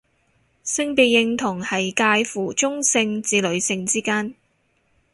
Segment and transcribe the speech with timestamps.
[0.63, 1.93] 性別認同係
[2.23, 4.33] 界乎中性至女性之間